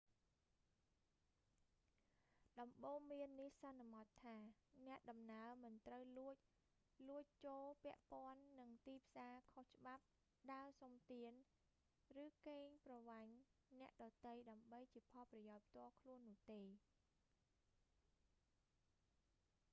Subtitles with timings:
[2.59, 4.37] ដំបូន្មាននេះសន្មត់ថា
[4.87, 6.35] អ្នកដំណើរមិនត្រូវលួច
[7.07, 10.03] លួចចូល ពាក់ព័ន្ធនឹងទីផ្សារខុសច្បាប់
[10.51, 11.31] ដើរសុំទាន
[12.23, 13.33] ឬកេងប្រវ័ញ្ច
[13.79, 16.61] អ្នកដទៃដើម្បីជាផលប្រយោជន៍ផ្ទាល់ខ្លួននោះទេ